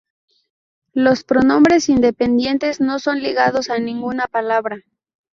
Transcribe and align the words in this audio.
Los 0.95 1.23
pronombres 1.23 1.87
independientes 1.87 2.81
no 2.81 2.97
son 2.97 3.21
ligados 3.21 3.69
a 3.69 3.77
ninguna 3.77 4.25
palabra. 4.25 4.77